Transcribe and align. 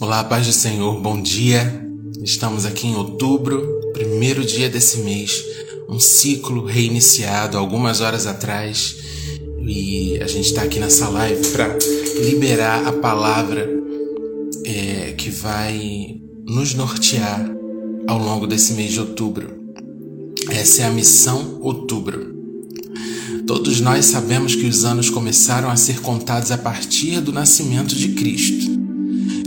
Olá, 0.00 0.24
paz 0.24 0.44
do 0.46 0.52
Senhor, 0.52 1.00
bom 1.00 1.22
dia. 1.22 1.88
Estamos 2.20 2.64
aqui 2.64 2.88
em 2.88 2.96
outubro, 2.96 3.92
primeiro 3.92 4.44
dia 4.44 4.68
desse 4.68 4.98
mês, 4.98 5.44
um 5.88 6.00
ciclo 6.00 6.64
reiniciado 6.64 7.56
algumas 7.56 8.00
horas 8.00 8.26
atrás 8.26 8.96
e 9.64 10.18
a 10.20 10.26
gente 10.26 10.46
está 10.46 10.62
aqui 10.62 10.80
nessa 10.80 11.08
live 11.08 11.46
para 11.48 11.78
liberar 12.26 12.88
a 12.88 12.92
palavra 12.92 13.68
é, 14.64 15.12
que 15.12 15.30
vai 15.30 16.20
nos 16.44 16.74
nortear 16.74 17.48
ao 18.08 18.18
longo 18.18 18.48
desse 18.48 18.72
mês 18.72 18.92
de 18.92 19.00
outubro. 19.00 19.48
Essa 20.50 20.82
é 20.82 20.84
a 20.86 20.90
missão 20.90 21.60
Outubro. 21.62 22.34
Todos 23.46 23.80
nós 23.80 24.06
sabemos 24.06 24.56
que 24.56 24.66
os 24.66 24.84
anos 24.84 25.08
começaram 25.08 25.70
a 25.70 25.76
ser 25.76 26.00
contados 26.00 26.50
a 26.50 26.58
partir 26.58 27.20
do 27.20 27.32
nascimento 27.32 27.94
de 27.94 28.08
Cristo 28.08 28.83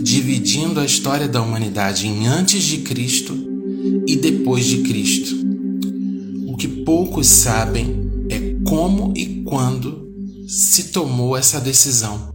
dividindo 0.02 0.80
a 0.80 0.86
história 0.86 1.28
da 1.28 1.42
humanidade 1.42 2.08
em 2.08 2.28
antes 2.28 2.64
de 2.64 2.78
Cristo 2.80 3.36
e 4.06 4.16
depois 4.16 4.66
de 4.66 4.80
Cristo. 4.80 5.36
O 6.48 6.56
que 6.56 6.68
poucos 6.68 7.28
sabem 7.28 8.10
é 8.30 8.56
como 8.64 9.14
e 9.16 9.44
quando 9.44 10.08
se 10.48 10.86
tomou 10.86 11.36
essa 11.36 11.60
decisão. 11.60 12.34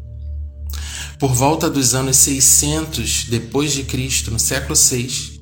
Por 1.18 1.32
volta 1.32 1.70
dos 1.70 1.94
anos 1.94 2.16
600 2.16 3.26
depois 3.30 3.72
de 3.72 3.84
Cristo, 3.84 4.30
no 4.30 4.40
século 4.40 4.74
6, 4.74 5.40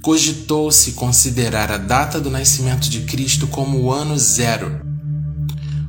cogitou-se 0.00 0.92
considerar 0.92 1.70
a 1.70 1.76
data 1.76 2.18
do 2.18 2.30
nascimento 2.30 2.88
de 2.88 3.00
Cristo 3.00 3.46
como 3.46 3.78
o 3.78 3.92
ano 3.92 4.18
zero. 4.18 4.80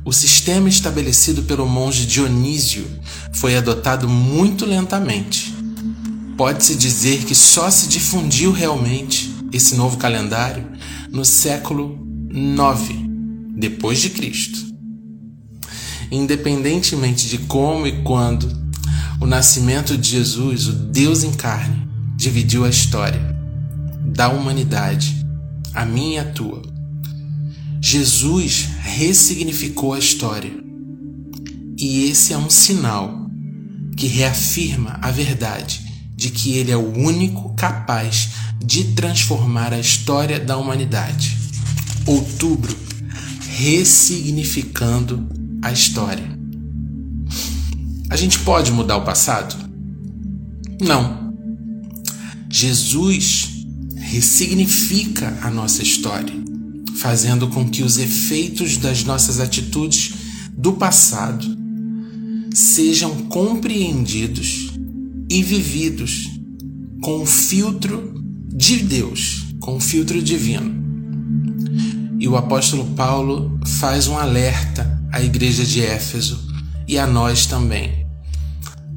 O 0.04 0.12
sistema 0.12 0.68
estabelecido 0.68 1.44
pelo 1.44 1.66
monge 1.66 2.04
Dionísio 2.04 2.84
foi 3.32 3.56
adotado 3.56 4.06
muito 4.08 4.66
lentamente 4.66 5.61
Pode-se 6.36 6.74
dizer 6.76 7.24
que 7.24 7.34
só 7.34 7.70
se 7.70 7.88
difundiu 7.88 8.52
realmente 8.52 9.30
esse 9.52 9.76
novo 9.76 9.98
calendário 9.98 10.66
no 11.10 11.24
século 11.24 11.98
IX 12.30 13.56
depois 13.56 14.00
de 14.00 14.10
Cristo. 14.10 14.72
Independentemente 16.10 17.28
de 17.28 17.38
como 17.38 17.86
e 17.86 18.02
quando 18.02 18.50
o 19.20 19.26
nascimento 19.26 19.96
de 19.96 20.08
Jesus, 20.08 20.68
o 20.68 20.72
Deus 20.72 21.22
em 21.22 21.32
carne, 21.32 21.86
dividiu 22.16 22.64
a 22.64 22.68
história 22.70 23.20
da 24.04 24.28
humanidade, 24.28 25.24
a 25.74 25.84
minha 25.84 26.16
e 26.16 26.18
a 26.18 26.24
tua. 26.24 26.62
Jesus 27.80 28.68
ressignificou 28.80 29.92
a 29.92 29.98
história. 29.98 30.52
E 31.78 32.10
esse 32.10 32.32
é 32.32 32.38
um 32.38 32.50
sinal 32.50 33.26
que 33.96 34.06
reafirma 34.06 34.98
a 35.02 35.10
verdade 35.10 35.81
de 36.22 36.30
que 36.30 36.52
ele 36.52 36.70
é 36.70 36.76
o 36.76 36.96
único 36.96 37.52
capaz 37.56 38.28
de 38.64 38.84
transformar 38.94 39.72
a 39.72 39.80
história 39.80 40.38
da 40.38 40.56
humanidade. 40.56 41.36
Outubro, 42.06 42.76
ressignificando 43.56 45.28
a 45.60 45.72
história. 45.72 46.30
A 48.08 48.16
gente 48.16 48.38
pode 48.38 48.70
mudar 48.70 48.98
o 48.98 49.04
passado? 49.04 49.56
Não. 50.80 51.34
Jesus 52.48 53.66
ressignifica 53.96 55.36
a 55.42 55.50
nossa 55.50 55.82
história, 55.82 56.34
fazendo 57.00 57.48
com 57.48 57.68
que 57.68 57.82
os 57.82 57.98
efeitos 57.98 58.76
das 58.76 59.02
nossas 59.02 59.40
atitudes 59.40 60.14
do 60.56 60.74
passado 60.74 61.44
sejam 62.54 63.24
compreendidos 63.24 64.71
e 65.32 65.42
vividos 65.42 66.28
com 67.02 67.22
o 67.22 67.26
filtro 67.26 68.22
de 68.48 68.80
Deus, 68.80 69.46
com 69.60 69.76
o 69.76 69.80
filtro 69.80 70.20
divino. 70.20 70.70
E 72.20 72.28
o 72.28 72.36
apóstolo 72.36 72.84
Paulo 72.94 73.58
faz 73.80 74.08
um 74.08 74.18
alerta 74.18 75.02
à 75.10 75.22
igreja 75.22 75.64
de 75.64 75.80
Éfeso 75.80 76.38
e 76.86 76.98
a 76.98 77.06
nós 77.06 77.46
também. 77.46 78.06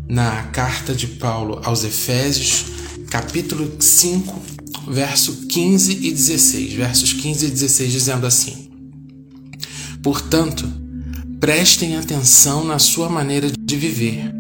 Na 0.10 0.44
carta 0.48 0.94
de 0.94 1.08
Paulo 1.08 1.62
aos 1.64 1.86
Efésios, 1.86 2.66
capítulo 3.10 3.74
5, 3.80 4.42
verso 4.90 5.48
15 5.48 6.00
e 6.06 6.12
16, 6.12 6.74
versos 6.74 7.14
15 7.14 7.46
e 7.46 7.50
16 7.50 7.92
dizendo 7.94 8.28
assim: 8.28 8.70
Portanto, 10.04 10.70
prestem 11.40 11.96
atenção 11.96 12.66
na 12.66 12.78
sua 12.78 13.08
maneira 13.08 13.50
de 13.50 13.76
viver 13.78 14.36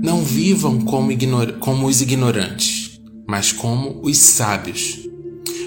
não 0.00 0.22
vivam 0.22 0.80
como, 0.82 1.10
como 1.58 1.86
os 1.86 2.00
ignorantes, 2.00 3.00
mas 3.26 3.52
como 3.52 4.00
os 4.02 4.16
sábios. 4.16 5.00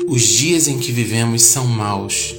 Os 0.07 0.23
dias 0.23 0.67
em 0.67 0.79
que 0.79 0.91
vivemos 0.91 1.43
são 1.43 1.67
maus. 1.67 2.33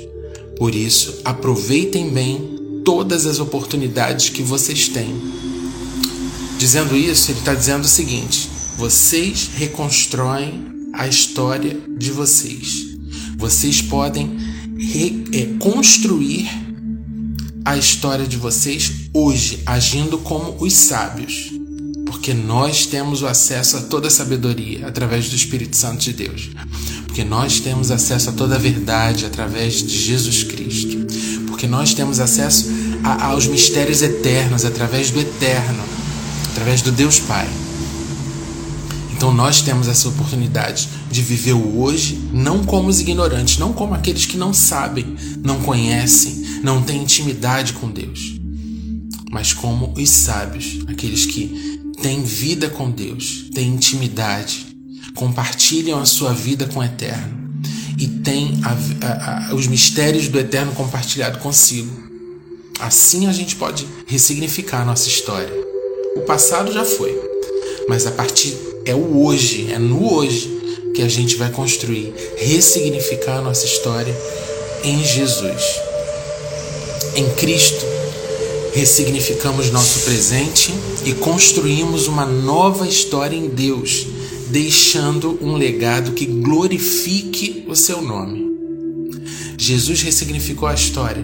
Por 0.57 0.75
isso, 0.75 1.21
aproveitem 1.25 2.11
bem 2.11 2.81
todas 2.85 3.27
as 3.27 3.39
oportunidades 3.39 4.31
que 4.31 4.43
vocês 4.43 4.89
têm. 4.89 5.15
Dizendo 6.59 6.97
isso, 6.97 7.31
ele 7.31 7.39
está 7.39 7.55
dizendo 7.55 7.85
o 7.85 7.89
seguinte: 7.89 8.49
vocês 8.77 9.51
reconstroem 9.55 10.65
a 10.95 11.07
história 11.07 11.79
de 11.97 12.11
vocês. 12.11 12.87
Vocês 13.37 13.83
podem 13.83 14.37
reconstruir 15.31 16.47
é, 16.47 16.63
a 17.65 17.77
história 17.77 18.27
de 18.27 18.37
vocês 18.37 18.93
hoje, 19.13 19.63
agindo 19.67 20.19
como 20.19 20.57
os 20.59 20.73
sábios 20.73 21.62
porque 22.07 22.35
nós 22.35 22.87
temos 22.87 23.23
o 23.23 23.27
acesso 23.27 23.77
a 23.77 23.81
toda 23.81 24.09
a 24.09 24.11
sabedoria 24.11 24.87
através 24.87 25.29
do 25.29 25.37
Espírito 25.37 25.77
Santo 25.77 26.01
de 26.01 26.13
Deus. 26.13 26.51
Porque 27.07 27.25
nós 27.25 27.61
temos 27.61 27.91
acesso 27.91 28.31
a 28.31 28.33
toda 28.33 28.55
a 28.55 28.59
verdade 28.59 29.27
através 29.27 29.83
de 29.83 29.99
Jesus 29.99 30.45
Cristo. 30.45 31.07
Porque 31.47 31.67
nós 31.67 31.95
temos 31.95 32.21
acesso 32.21 32.71
a, 33.03 33.27
aos 33.27 33.47
mistérios 33.47 34.03
eternos 34.03 34.65
através 34.65 35.11
do 35.11 35.21
Eterno, 35.21 35.83
através 36.51 36.81
do 36.83 36.93
Deus 36.93 37.19
Pai. 37.19 37.49
Então 39.15 39.33
nós 39.33 39.61
temos 39.63 39.87
essa 39.87 40.09
oportunidade 40.09 40.89
de 41.11 41.23
viver 41.23 41.53
o 41.53 41.81
hoje 41.81 42.21
não 42.33 42.65
como 42.65 42.89
os 42.89 43.01
ignorantes, 43.01 43.59
não 43.59 43.73
como 43.73 43.95
aqueles 43.95 44.27
que 44.27 44.37
não 44.37 44.53
sabem, 44.53 45.15
não 45.45 45.61
conhecem, 45.61 46.61
não 46.63 46.83
têm 46.83 47.03
intimidade 47.03 47.73
com 47.75 47.89
Deus, 47.91 48.41
mas 49.31 49.53
como 49.53 49.95
os 49.97 50.11
sábios, 50.11 50.79
aqueles 50.89 51.27
que 51.27 51.82
têm 52.01 52.23
vida 52.23 52.71
com 52.71 52.91
Deus, 52.91 53.51
têm 53.55 53.69
intimidade, 53.69 54.67
compartilham 55.15 56.01
a 56.01 56.07
sua 56.07 56.33
vida 56.33 56.67
com 56.67 56.81
o 56.81 56.85
Eterno 56.85 57.43
e 57.99 58.07
têm 58.07 58.61
a, 58.63 59.07
a, 59.07 59.51
a, 59.51 59.55
os 59.55 59.67
mistérios 59.67 60.29
do 60.29 60.39
Eterno 60.39 60.73
compartilhado 60.73 61.39
consigo. 61.39 62.11
Assim 62.81 63.27
a 63.27 63.33
gente 63.33 63.57
pode 63.57 63.87
ressignificar 64.07 64.83
a 64.83 64.85
nossa 64.85 65.09
história. 65.09 65.53
O 66.17 66.21
passado 66.21 66.73
já 66.73 66.85
foi, 66.85 67.19
mas 67.89 68.07
a 68.07 68.11
partir 68.11 68.57
é 68.85 68.95
o 68.95 69.25
hoje, 69.25 69.71
é 69.71 69.79
no 69.79 70.13
hoje 70.13 70.51
que 70.95 71.03
a 71.03 71.09
gente 71.09 71.37
vai 71.37 71.51
construir, 71.51 72.13
ressignificar 72.37 73.39
a 73.39 73.43
nossa 73.43 73.65
história 73.65 74.15
em 74.85 75.03
Jesus. 75.05 75.63
Em 77.15 77.29
Cristo 77.35 77.92
ressignificamos 78.73 79.71
nosso 79.71 80.01
presente 80.01 80.73
e 81.05 81.13
construímos 81.13 82.07
uma 82.07 82.25
nova 82.25 82.89
história 82.89 83.37
em 83.37 83.49
Deus, 83.49 84.07
deixando 84.51 85.39
um 85.43 85.55
legado 85.55 86.13
que 86.13 86.25
glorifique 86.25 87.65
o 87.69 87.77
seu 87.77 88.01
nome. 88.01 88.51
Jesus 89.59 90.03
ressignificou 90.03 90.69
a 90.69 90.75
história 90.75 91.23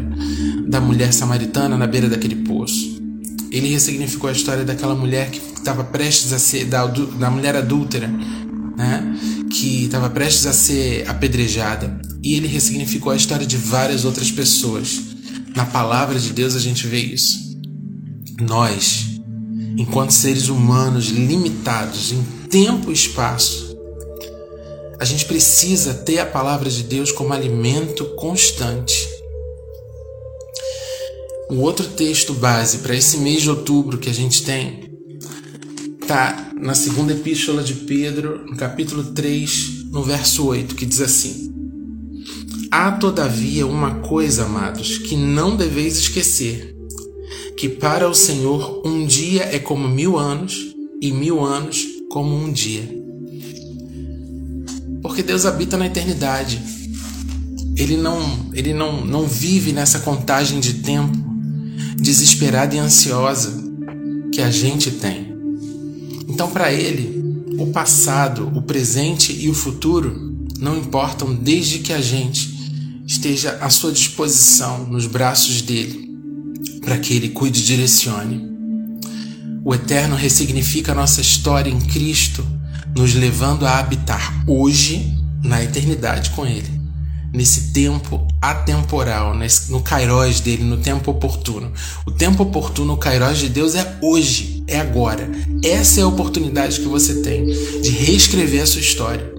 da 0.67 0.81
mulher 0.81 1.13
samaritana 1.13 1.77
na 1.77 1.87
beira 1.87 2.09
daquele 2.09 2.37
poço. 2.37 2.99
Ele 3.51 3.69
ressignificou 3.69 4.29
a 4.29 4.33
história 4.33 4.65
daquela 4.65 4.95
mulher 4.95 5.31
que 5.31 5.41
estava 5.57 5.83
prestes 5.83 6.33
a 6.35 6.39
ser 6.39 6.67
da, 6.67 6.87
da 6.87 7.31
mulher 7.31 7.57
adúltera, 7.57 8.09
né? 8.77 9.19
que 9.51 9.85
estava 9.85 10.11
prestes 10.11 10.47
a 10.47 10.53
ser 10.53 11.09
apedrejada. 11.09 11.99
E 12.23 12.35
ele 12.35 12.47
ressignificou 12.47 13.11
a 13.11 13.17
história 13.17 13.47
de 13.47 13.57
várias 13.57 14.05
outras 14.05 14.31
pessoas 14.31 15.09
na 15.59 15.67
palavra 15.67 16.19
de 16.21 16.33
Deus 16.33 16.55
a 16.55 16.61
gente 16.61 16.87
vê 16.87 17.01
isso. 17.01 17.48
Nós, 18.41 19.21
enquanto 19.77 20.13
seres 20.13 20.49
humanos 20.49 21.07
limitados 21.07 22.13
em 22.13 22.23
tempo 22.49 22.91
e 22.91 22.95
espaço, 22.95 23.77
a 25.01 25.05
gente 25.05 25.25
precisa 25.25 25.93
ter 25.93 26.21
a 26.21 26.27
palavra 26.27 26.71
de 26.71 26.85
Deus 26.85 27.11
como 27.11 27.33
alimento 27.33 28.05
constante. 28.15 29.09
O 31.51 31.57
outro 31.57 31.89
texto 31.89 32.33
base 32.33 32.79
para 32.79 32.95
esse 32.95 33.19
mês 33.19 33.43
de 33.43 33.51
outubro 33.51 33.99
que 33.99 34.09
a 34.09 34.15
gente 34.15 34.45
tem 34.45 34.89
está 36.01 36.53
na 36.61 36.75
segunda 36.75 37.13
epístola 37.13 37.63
de 37.63 37.75
Pedro, 37.75 38.45
no 38.47 38.57
capítulo 38.57 39.03
3, 39.03 39.91
no 39.91 40.03
verso 40.03 40.47
8, 40.47 40.77
que 40.77 40.87
diz 40.87 41.01
assim: 41.01 41.53
Há, 42.71 42.93
todavia, 42.93 43.67
uma 43.67 43.97
coisa, 43.97 44.45
amados, 44.45 44.99
que 44.99 45.17
não 45.17 45.57
deveis 45.57 45.97
esquecer: 45.97 46.78
que 47.59 47.69
para 47.69 48.09
o 48.09 48.15
Senhor 48.15 48.83
um 48.87 49.05
dia 49.05 49.43
é 49.53 49.59
como 49.59 49.89
mil 49.89 50.17
anos, 50.17 50.77
e 51.03 51.11
mil 51.11 51.45
anos 51.45 51.85
como 52.09 52.33
um 52.33 52.53
dia. 52.53 52.89
Porque 55.03 55.25
Deus 55.25 55.45
habita 55.45 55.77
na 55.77 55.87
eternidade. 55.87 56.63
Ele 57.77 57.97
não, 57.97 58.51
ele 58.53 58.73
não, 58.73 59.05
não 59.05 59.27
vive 59.27 59.73
nessa 59.73 59.99
contagem 60.01 60.61
de 60.61 60.75
tempo 60.75 61.17
desesperada 61.97 62.77
e 62.77 62.79
ansiosa 62.79 63.53
que 64.33 64.41
a 64.41 64.51
gente 64.51 64.93
tem. 64.93 65.37
Então, 66.29 66.49
para 66.51 66.73
ele, 66.73 67.45
o 67.59 67.67
passado, 67.69 68.53
o 68.55 68.63
presente 68.63 69.33
e 69.33 69.49
o 69.49 69.55
futuro 69.55 70.37
não 70.61 70.79
importam 70.79 71.35
desde 71.35 71.81
que 71.81 71.93
a 71.93 72.01
gente 72.01 72.57
esteja 73.05 73.59
à 73.61 73.69
sua 73.69 73.91
disposição 73.91 74.87
nos 74.87 75.07
braços 75.07 75.61
dele, 75.63 76.08
para 76.89 76.97
que 76.97 77.15
ele 77.15 77.29
cuide 77.29 77.61
e 77.61 77.65
direcione. 77.65 78.49
O 79.63 79.75
Eterno 79.75 80.17
ressignifica 80.17 80.95
nossa 80.95 81.21
história 81.21 81.69
em 81.71 81.79
Cristo, 81.79 82.43
nos 82.97 83.15
levando 83.15 83.67
a 83.67 83.79
habitar 83.79 84.43
hoje 84.47 85.15
na 85.45 85.63
eternidade 85.63 86.31
com 86.31 86.47
Ele 86.47 86.79
nesse 87.31 87.73
tempo 87.75 88.27
atemporal, 88.41 89.37
no 89.69 89.83
kairos 89.83 90.41
dele, 90.41 90.65
no 90.65 90.79
tempo 90.79 91.11
oportuno. 91.11 91.71
O 92.07 92.11
tempo 92.11 92.43
oportuno, 92.43 92.95
o 92.95 92.97
kairos 92.97 93.39
de 93.39 93.51
Deus 93.51 93.75
é 93.75 93.99
hoje, 94.01 94.65
é 94.67 94.81
agora. 94.81 95.31
Essa 95.63 96.01
é 96.01 96.03
a 96.05 96.09
oportunidade 96.09 96.81
que 96.81 96.89
você 96.89 97.21
tem 97.21 97.45
de 97.45 97.91
reescrever 97.91 98.63
a 98.63 98.67
sua 98.67 98.81
história, 98.81 99.31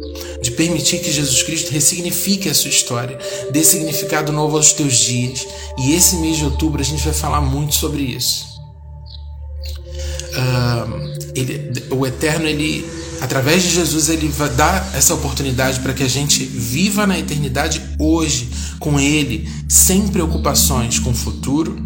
de 0.42 0.52
permitir 0.52 1.00
que 1.00 1.12
Jesus 1.12 1.44
Cristo 1.44 1.72
ressignifique 1.72 2.50
a 2.50 2.54
sua 2.54 2.70
história, 2.70 3.18
dê 3.52 3.64
significado 3.64 4.32
novo 4.32 4.58
aos 4.58 4.74
teus 4.74 4.98
dias. 4.98 5.48
E 5.78 5.94
esse 5.94 6.16
mês 6.18 6.38
de 6.38 6.46
outubro 6.46 6.82
a 6.82 6.86
gente 6.86 7.04
vai 7.04 7.14
falar 7.14 7.42
muito 7.42 7.76
sobre 7.76 8.02
isso. 8.04 8.48
Uh, 10.32 11.20
ele, 11.36 11.72
o 11.92 12.06
Eterno 12.06 12.48
ele 12.48 12.86
Através 13.22 13.64
de 13.64 13.70
Jesus, 13.70 14.08
ele 14.08 14.30
vai 14.30 14.50
dar 14.50 14.96
essa 14.96 15.14
oportunidade 15.14 15.80
para 15.82 15.94
que 15.94 16.04
a 16.04 16.08
gente 16.08 16.44
viva 16.44 17.06
na 17.06 17.20
eternidade 17.20 17.82
hoje 18.00 18.50
com 18.80 19.00
Ele, 19.00 19.50
sem 19.68 20.08
preocupações 20.08 21.00
com 21.00 21.12
o 21.12 21.16
futuro, 21.16 21.78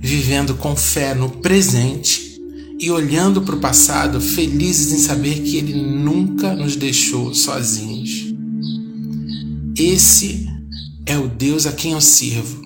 vivendo 0.00 0.54
com 0.54 0.74
fé 0.74 1.14
no 1.14 1.28
presente 1.30 2.33
e 2.78 2.90
olhando 2.90 3.42
para 3.42 3.54
o 3.54 3.60
passado, 3.60 4.20
felizes 4.20 4.92
em 4.92 4.98
saber 4.98 5.40
que 5.42 5.56
Ele 5.56 5.74
nunca 5.74 6.54
nos 6.54 6.76
deixou 6.76 7.34
sozinhos. 7.34 8.34
Esse 9.76 10.48
é 11.06 11.16
o 11.18 11.28
Deus 11.28 11.66
a 11.66 11.72
quem 11.72 11.92
eu 11.92 12.00
sirvo, 12.00 12.62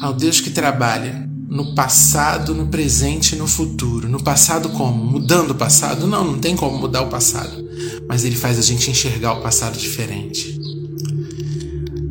ao 0.00 0.12
Deus 0.12 0.40
que 0.40 0.50
trabalha 0.50 1.26
no 1.48 1.74
passado, 1.74 2.54
no 2.54 2.66
presente 2.66 3.34
e 3.34 3.38
no 3.38 3.46
futuro. 3.46 4.08
No 4.08 4.22
passado 4.22 4.68
como? 4.70 5.04
Mudando 5.04 5.52
o 5.52 5.54
passado? 5.54 6.06
Não, 6.06 6.24
não 6.24 6.38
tem 6.38 6.56
como 6.56 6.76
mudar 6.78 7.02
o 7.02 7.08
passado. 7.08 7.64
Mas 8.08 8.24
ele 8.24 8.36
faz 8.36 8.58
a 8.58 8.62
gente 8.62 8.90
enxergar 8.90 9.34
o 9.34 9.42
passado 9.42 9.78
diferente. 9.78 10.60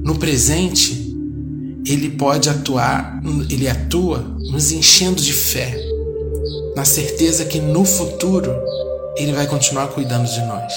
No 0.03 0.15
presente, 0.15 1.15
ele 1.85 2.09
pode 2.11 2.49
atuar, 2.49 3.21
ele 3.49 3.67
atua 3.67 4.19
nos 4.51 4.71
enchendo 4.71 5.21
de 5.21 5.33
fé, 5.33 5.77
na 6.75 6.83
certeza 6.85 7.45
que 7.45 7.59
no 7.59 7.85
futuro 7.85 8.53
ele 9.15 9.31
vai 9.33 9.47
continuar 9.47 9.87
cuidando 9.87 10.29
de 10.29 10.41
nós. 10.41 10.73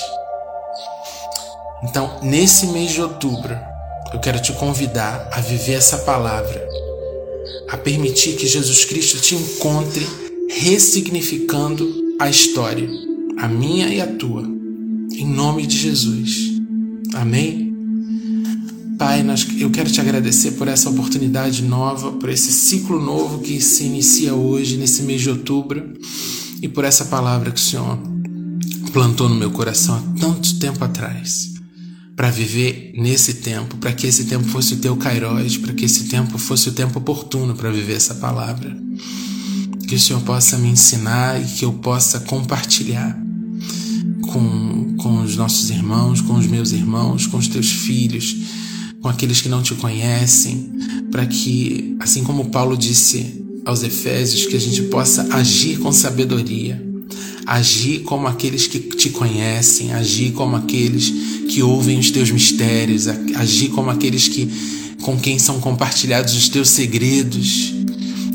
Então, 1.83 2.19
nesse 2.23 2.67
mês 2.69 2.93
de 2.93 3.03
outubro, 3.03 3.57
eu 4.13 4.21
quero 4.21 4.41
te 4.41 4.53
convidar 4.53 5.29
a 5.33 5.41
viver 5.41 5.75
essa 5.75 5.99
palavra 5.99 6.67
a 7.69 7.77
permitir 7.77 8.37
que 8.37 8.47
Jesus 8.47 8.85
Cristo 8.85 9.21
te 9.21 9.35
encontre 9.35 10.07
ressignificando 10.49 11.87
a 12.19 12.29
história, 12.29 12.89
a 13.39 13.47
minha 13.47 13.89
e 13.89 14.01
a 14.01 14.07
tua, 14.07 14.43
em 14.43 15.27
nome 15.27 15.67
de 15.67 15.77
Jesus. 15.77 16.59
Amém? 17.15 17.68
Pai, 18.99 19.25
eu 19.61 19.71
quero 19.71 19.89
te 19.89 20.01
agradecer 20.01 20.53
por 20.53 20.67
essa 20.67 20.91
oportunidade 20.91 21.63
nova, 21.63 22.11
por 22.11 22.29
esse 22.29 22.51
ciclo 22.51 23.01
novo 23.01 23.39
que 23.39 23.61
se 23.61 23.85
inicia 23.85 24.35
hoje, 24.35 24.77
nesse 24.77 25.03
mês 25.03 25.23
de 25.23 25.31
outubro, 25.31 25.95
e 26.61 26.67
por 26.67 26.85
essa 26.85 27.05
palavra 27.05 27.53
que 27.53 27.61
o 27.61 27.63
Senhor 27.63 27.97
plantou 28.93 29.29
no 29.29 29.37
meu 29.37 29.53
coração 29.53 29.95
há 29.95 30.21
tanto 30.21 30.59
tempo 30.59 30.85
atrás 30.85 31.53
para 32.17 32.29
viver 32.29 32.93
nesse 32.97 33.35
tempo, 33.35 33.77
para 33.77 33.93
que 33.93 34.05
esse 34.05 34.25
tempo 34.25 34.49
fosse 34.49 34.75
o 34.75 34.79
teu 34.79 34.97
kairos, 34.97 35.57
para 35.57 35.73
que 35.73 35.85
esse 35.85 36.09
tempo 36.09 36.37
fosse 36.37 36.69
o 36.69 36.73
tempo 36.73 36.99
oportuno 36.99 37.55
para 37.55 37.71
viver 37.71 37.95
essa 37.95 38.17
palavra. 38.17 38.77
Que 39.87 39.95
o 39.95 40.01
Senhor 40.01 40.21
possa 40.23 40.59
me 40.59 40.69
ensinar 40.69 41.41
e 41.41 41.45
que 41.45 41.65
eu 41.65 41.73
possa 41.75 42.19
compartilhar 42.19 43.17
com, 44.23 44.97
com 44.97 45.23
os 45.23 45.37
nossos 45.37 45.71
irmãos, 45.71 46.21
com 46.21 46.35
os 46.35 46.47
meus 46.49 46.73
irmãos, 46.73 47.29
com 47.29 47.39
os 47.39 47.47
teus 47.47 47.71
filhos, 47.71 48.37
com 49.01 49.09
aqueles 49.09 49.41
que 49.41 49.49
não 49.49 49.63
te 49.63 49.75
conhecem, 49.75 50.73
para 51.11 51.27
que, 51.27 51.97
assim 52.01 52.25
como 52.25 52.51
Paulo 52.51 52.77
disse 52.77 53.45
aos 53.65 53.83
Efésios, 53.83 54.47
que 54.47 54.57
a 54.57 54.61
gente 54.61 54.83
possa 54.83 55.23
agir 55.35 55.79
com 55.79 55.93
sabedoria, 55.93 56.83
agir 57.47 58.01
como 58.01 58.27
aqueles 58.27 58.67
que 58.67 58.79
te 58.79 59.11
conhecem, 59.11 59.93
agir 59.93 60.33
como 60.33 60.57
aqueles 60.57 61.13
que 61.49 61.63
ouvem 61.63 61.99
os 61.99 62.11
teus 62.11 62.31
mistérios, 62.31 63.07
agir 63.35 63.71
como 63.71 63.91
aqueles 63.91 64.29
que 64.29 64.51
com 65.03 65.19
quem 65.19 65.39
são 65.39 65.61
compartilhados 65.61 66.35
os 66.35 66.49
teus 66.49 66.69
segredos, 66.71 67.73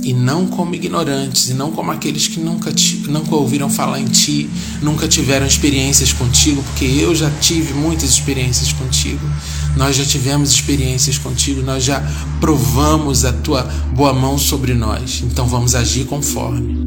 e 0.04 0.14
não 0.14 0.46
como 0.46 0.76
ignorantes, 0.76 1.50
e 1.50 1.54
não 1.54 1.72
como 1.72 1.92
aqueles 1.92 2.28
que 2.28 2.40
nunca, 2.40 2.72
te, 2.72 2.98
nunca 3.08 3.34
ouviram 3.36 3.70
falar 3.70 4.00
em 4.00 4.06
ti, 4.06 4.50
nunca 4.82 5.08
tiveram 5.08 5.48
experiências 5.48 6.12
contigo, 6.12 6.62
porque 6.64 6.86
eu 6.86 7.16
já 7.16 7.32
tive 7.40 7.74
muitas 7.74 8.10
experiências 8.10 8.74
contigo. 8.74 9.26
Nós 9.78 9.96
já 9.96 10.06
tivemos 10.06 10.52
experiências 10.52 11.18
contigo, 11.18 11.62
nós 11.62 11.84
já 11.84 12.02
provamos 12.40 13.26
a 13.26 13.34
tua 13.34 13.64
boa 13.96 14.14
mão 14.14 14.38
sobre 14.38 14.74
nós. 14.74 15.24
Então 15.26 15.48
vamos 15.48 15.74
agir 15.74 16.06
conforme 16.06 16.84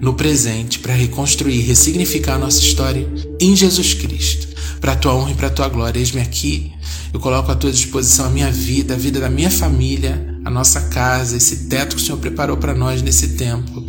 no 0.00 0.14
presente 0.14 0.78
para 0.78 0.94
reconstruir, 0.94 1.62
ressignificar 1.62 2.34
a 2.34 2.38
nossa 2.38 2.60
história 2.60 3.08
em 3.40 3.56
Jesus 3.56 3.94
Cristo 3.94 4.48
para 4.80 4.92
a 4.92 4.96
tua 4.96 5.14
honra 5.14 5.32
e 5.32 5.34
para 5.34 5.48
a 5.48 5.50
tua 5.50 5.68
glória. 5.68 5.98
Eis-me 5.98 6.20
aqui, 6.20 6.72
eu 7.12 7.18
coloco 7.18 7.50
à 7.50 7.54
tua 7.54 7.72
disposição 7.72 8.26
a 8.26 8.30
minha 8.30 8.50
vida, 8.50 8.94
a 8.94 8.96
vida 8.96 9.18
da 9.18 9.28
minha 9.28 9.50
família, 9.50 10.27
a 10.48 10.50
nossa 10.50 10.80
casa, 10.80 11.36
esse 11.36 11.66
teto 11.66 11.94
que 11.94 12.02
o 12.02 12.04
Senhor 12.04 12.18
preparou 12.18 12.56
para 12.56 12.74
nós 12.74 13.02
nesse 13.02 13.28
tempo, 13.36 13.84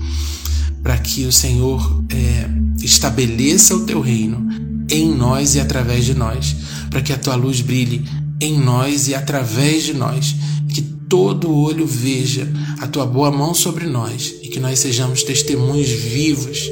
para 0.83 0.97
que 0.97 1.25
o 1.25 1.31
Senhor 1.31 2.03
é, 2.09 2.49
estabeleça 2.83 3.75
o 3.75 3.85
teu 3.85 4.01
reino 4.01 4.47
em 4.89 5.13
nós 5.15 5.55
e 5.55 5.59
através 5.59 6.05
de 6.05 6.13
nós, 6.13 6.55
para 6.89 7.01
que 7.01 7.13
a 7.13 7.17
tua 7.17 7.35
luz 7.35 7.61
brilhe 7.61 8.03
em 8.41 8.59
nós 8.59 9.07
e 9.07 9.15
através 9.15 9.83
de 9.83 9.93
nós, 9.93 10.35
que 10.67 10.81
todo 10.81 11.49
olho 11.49 11.87
veja 11.87 12.51
a 12.79 12.87
tua 12.87 13.05
boa 13.05 13.31
mão 13.31 13.53
sobre 13.53 13.85
nós 13.85 14.35
e 14.43 14.49
que 14.49 14.59
nós 14.59 14.79
sejamos 14.79 15.23
testemunhos 15.23 15.89
vivos 15.89 16.69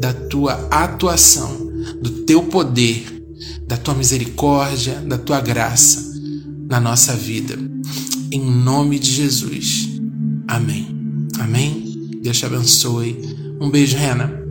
da 0.00 0.12
tua 0.12 0.68
atuação, 0.70 1.70
do 2.00 2.10
teu 2.10 2.42
poder 2.42 3.14
da 3.66 3.76
tua 3.76 3.94
misericórdia, 3.94 5.00
da 5.00 5.16
tua 5.16 5.40
graça 5.40 6.12
na 6.68 6.78
nossa 6.80 7.14
vida. 7.14 7.58
Em 8.34 8.40
nome 8.40 8.98
de 8.98 9.12
Jesus. 9.12 9.90
Amém. 10.48 10.88
Amém. 11.38 12.10
Deus 12.20 12.36
te 12.36 12.44
abençoe. 12.44 13.16
Um 13.60 13.70
beijo, 13.70 13.96
Rena. 13.96 14.42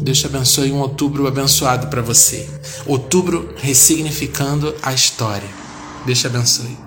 Deus 0.00 0.18
te 0.18 0.26
abençoe. 0.26 0.70
Um 0.70 0.78
outubro 0.78 1.26
abençoado 1.26 1.88
para 1.88 2.00
você. 2.00 2.48
Outubro 2.86 3.52
ressignificando 3.56 4.72
a 4.80 4.94
história. 4.94 5.48
Deus 6.06 6.20
te 6.20 6.28
abençoe. 6.28 6.83